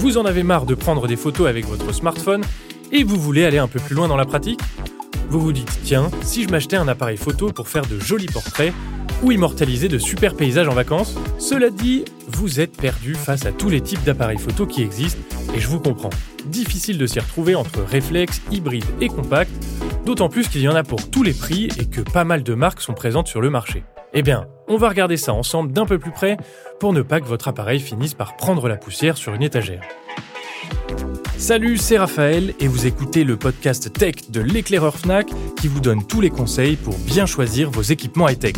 [0.00, 2.40] Vous en avez marre de prendre des photos avec votre smartphone
[2.90, 4.58] et vous voulez aller un peu plus loin dans la pratique
[5.28, 8.72] Vous vous dites, tiens, si je m'achetais un appareil photo pour faire de jolis portraits
[9.22, 13.68] ou immortaliser de super paysages en vacances Cela dit, vous êtes perdu face à tous
[13.68, 15.20] les types d'appareils photo qui existent
[15.54, 16.08] et je vous comprends.
[16.46, 19.50] Difficile de s'y retrouver entre réflexe, hybride et compact,
[20.06, 22.54] d'autant plus qu'il y en a pour tous les prix et que pas mal de
[22.54, 23.84] marques sont présentes sur le marché.
[24.12, 26.36] Eh bien, on va regarder ça ensemble d'un peu plus près
[26.80, 29.82] pour ne pas que votre appareil finisse par prendre la poussière sur une étagère.
[31.38, 35.28] Salut, c'est Raphaël et vous écoutez le podcast tech de l'éclaireur Fnac
[35.60, 38.56] qui vous donne tous les conseils pour bien choisir vos équipements high-tech.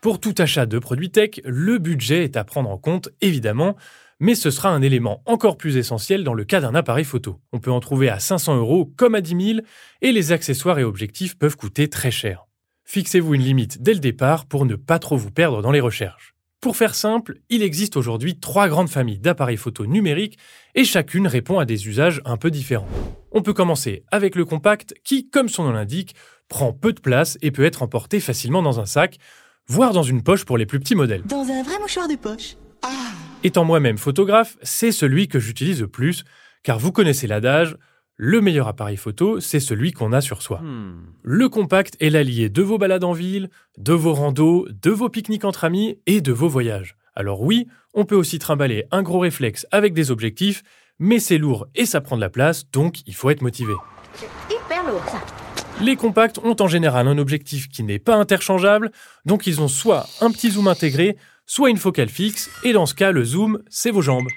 [0.00, 3.76] Pour tout achat de produits tech, le budget est à prendre en compte évidemment,
[4.24, 7.40] mais ce sera un élément encore plus essentiel dans le cas d'un appareil photo.
[7.52, 9.58] On peut en trouver à 500 euros comme à 10 000
[10.00, 12.46] et les accessoires et objectifs peuvent coûter très cher.
[12.84, 16.34] Fixez-vous une limite dès le départ pour ne pas trop vous perdre dans les recherches.
[16.62, 20.38] Pour faire simple, il existe aujourd'hui trois grandes familles d'appareils photo numériques
[20.74, 22.88] et chacune répond à des usages un peu différents.
[23.30, 26.14] On peut commencer avec le compact qui, comme son nom l'indique,
[26.48, 29.18] prend peu de place et peut être emporté facilement dans un sac,
[29.66, 31.24] voire dans une poche pour les plus petits modèles.
[31.26, 32.56] Dans un vrai mouchoir de poche.
[33.46, 36.24] Étant moi-même photographe, c'est celui que j'utilise le plus,
[36.62, 37.76] car vous connaissez l'adage,
[38.16, 40.62] le meilleur appareil photo, c'est celui qu'on a sur soi.
[41.22, 45.44] Le compact est l'allié de vos balades en ville, de vos randos, de vos pique-niques
[45.44, 46.96] entre amis et de vos voyages.
[47.14, 50.62] Alors oui, on peut aussi trimballer un gros réflexe avec des objectifs,
[50.98, 53.74] mais c'est lourd et ça prend de la place, donc il faut être motivé.
[54.48, 55.22] Hyper lourd ça.
[55.82, 58.90] Les compacts ont en général un objectif qui n'est pas interchangeable,
[59.26, 62.94] donc ils ont soit un petit zoom intégré, soit une focale fixe, et dans ce
[62.94, 64.28] cas, le zoom, c'est vos jambes.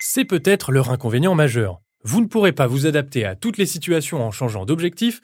[0.00, 1.80] C'est peut-être leur inconvénient majeur.
[2.02, 5.20] Vous ne pourrez pas vous adapter à toutes les situations en changeant d'objectif,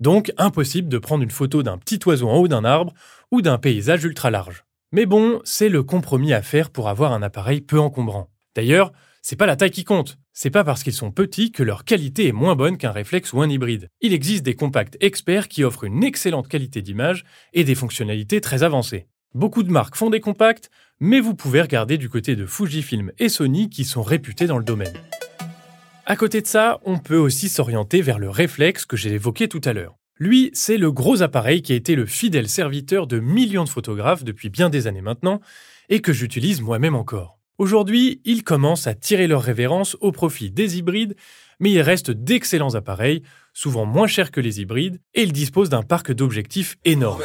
[0.00, 2.92] donc impossible de prendre une photo d'un petit oiseau en haut d'un arbre
[3.30, 4.64] ou d'un paysage ultra large.
[4.92, 8.30] Mais bon, c'est le compromis à faire pour avoir un appareil peu encombrant.
[8.54, 10.18] D'ailleurs, c'est pas la taille qui compte.
[10.32, 13.40] C'est pas parce qu'ils sont petits que leur qualité est moins bonne qu'un réflexe ou
[13.40, 13.88] un hybride.
[14.00, 18.64] Il existe des compacts experts qui offrent une excellente qualité d'image et des fonctionnalités très
[18.64, 19.06] avancées.
[19.34, 23.28] Beaucoup de marques font des compacts, mais vous pouvez regarder du côté de Fujifilm et
[23.28, 24.94] Sony qui sont réputés dans le domaine.
[26.06, 29.60] À côté de ça, on peut aussi s'orienter vers le réflexe que j'ai évoqué tout
[29.64, 29.96] à l'heure.
[30.20, 34.22] Lui, c'est le gros appareil qui a été le fidèle serviteur de millions de photographes
[34.22, 35.40] depuis bien des années maintenant,
[35.88, 37.40] et que j'utilise moi-même encore.
[37.58, 41.16] Aujourd'hui, ils commencent à tirer leur révérence au profit des hybrides,
[41.58, 45.82] mais il reste d'excellents appareils, souvent moins chers que les hybrides, et ils disposent d'un
[45.82, 47.22] parc d'objectifs énorme.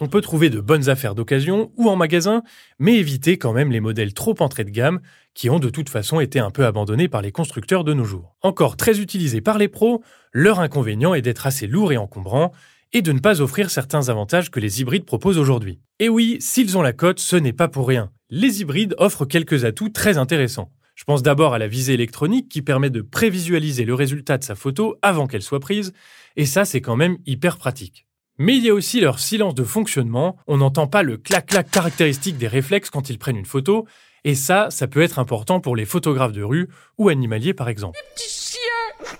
[0.00, 2.42] On peut trouver de bonnes affaires d'occasion ou en magasin,
[2.78, 5.00] mais évitez quand même les modèles trop entrée de gamme
[5.32, 8.36] qui ont de toute façon été un peu abandonnés par les constructeurs de nos jours.
[8.42, 10.02] Encore très utilisés par les pros,
[10.32, 12.52] leur inconvénient est d'être assez lourd et encombrant
[12.92, 15.80] et de ne pas offrir certains avantages que les hybrides proposent aujourd'hui.
[16.00, 18.10] Et oui, s'ils ont la cote, ce n'est pas pour rien.
[18.30, 20.70] Les hybrides offrent quelques atouts très intéressants.
[20.94, 24.54] Je pense d'abord à la visée électronique qui permet de prévisualiser le résultat de sa
[24.54, 25.92] photo avant qu'elle soit prise,
[26.36, 28.06] et ça c'est quand même hyper pratique.
[28.38, 32.38] Mais il y a aussi leur silence de fonctionnement, on n'entend pas le clac-clac caractéristique
[32.38, 33.86] des réflexes quand ils prennent une photo,
[34.24, 36.68] et ça, ça peut être important pour les photographes de rue
[36.98, 37.98] ou animaliers par exemple.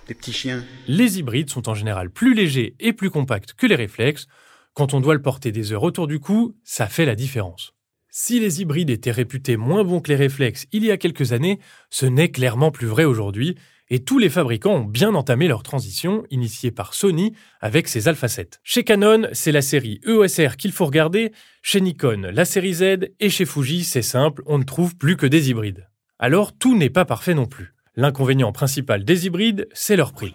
[0.07, 0.63] Des petits chiens.
[0.87, 4.27] Les hybrides sont en général plus légers et plus compacts que les réflexes.
[4.73, 7.74] Quand on doit le porter des heures autour du cou, ça fait la différence.
[8.17, 11.59] Si les hybrides étaient réputés moins bons que les réflexes il y a quelques années,
[11.89, 13.57] ce n'est clairement plus vrai aujourd'hui,
[13.89, 18.29] et tous les fabricants ont bien entamé leur transition, initiée par Sony avec ses Alpha
[18.29, 18.61] 7.
[18.63, 22.83] Chez Canon, c'est la série EOSR qu'il faut regarder, chez Nikon, la série Z,
[23.19, 25.89] et chez Fuji, c'est simple, on ne trouve plus que des hybrides.
[26.17, 27.73] Alors tout n'est pas parfait non plus.
[27.97, 30.33] L'inconvénient principal des hybrides, c'est leur prix.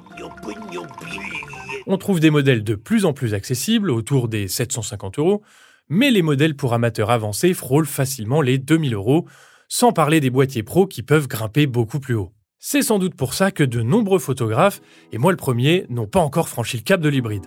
[1.86, 5.42] On trouve des modèles de plus en plus accessibles, autour des 750 euros,
[5.90, 9.26] mais les modèles pour amateurs avancés frôlent facilement les 2000 euros,
[9.68, 12.32] sans parler des boîtiers pro qui peuvent grimper beaucoup plus haut.
[12.58, 14.80] C'est sans doute pour ça que de nombreux photographes,
[15.12, 17.46] et moi le premier, n'ont pas encore franchi le cap de l'hybride.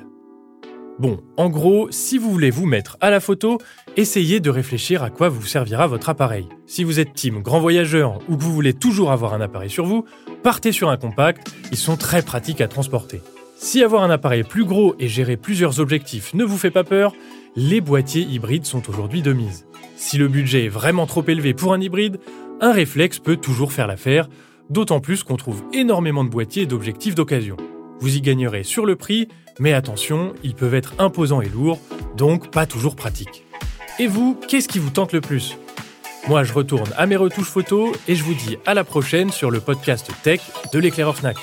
[0.99, 3.57] Bon, en gros, si vous voulez vous mettre à la photo,
[3.97, 6.47] essayez de réfléchir à quoi vous servira votre appareil.
[6.67, 9.85] Si vous êtes team grand voyageur ou que vous voulez toujours avoir un appareil sur
[9.85, 10.05] vous,
[10.43, 13.21] partez sur un compact, ils sont très pratiques à transporter.
[13.55, 17.13] Si avoir un appareil plus gros et gérer plusieurs objectifs ne vous fait pas peur,
[17.55, 19.65] les boîtiers hybrides sont aujourd'hui de mise.
[19.95, 22.19] Si le budget est vraiment trop élevé pour un hybride,
[22.61, 24.27] un réflexe peut toujours faire l'affaire,
[24.69, 27.57] d'autant plus qu'on trouve énormément de boîtiers et d'objectifs d'occasion.
[27.99, 29.27] Vous y gagnerez sur le prix,
[29.59, 31.79] mais attention, ils peuvent être imposants et lourds,
[32.17, 33.45] donc pas toujours pratiques.
[33.99, 35.57] Et vous, qu'est-ce qui vous tente le plus?
[36.27, 39.51] Moi, je retourne à mes retouches photos et je vous dis à la prochaine sur
[39.51, 40.39] le podcast Tech
[40.71, 41.37] de l'éclaireur Fnac.